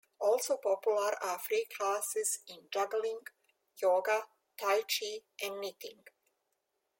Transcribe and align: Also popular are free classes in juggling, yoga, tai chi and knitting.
Also 0.19 0.57
popular 0.57 1.11
are 1.23 1.37
free 1.37 1.65
classes 1.77 2.39
in 2.47 2.67
juggling, 2.73 3.19
yoga, 3.79 4.25
tai 4.57 4.81
chi 4.87 5.21
and 5.43 5.61
knitting. 5.61 6.03